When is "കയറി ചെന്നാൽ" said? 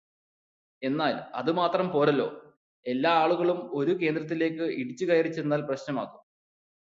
5.05-5.61